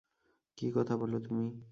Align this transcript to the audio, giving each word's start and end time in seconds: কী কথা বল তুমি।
কী 0.57 0.67
কথা 0.75 0.93
বল 0.97 1.13
তুমি। 1.19 1.45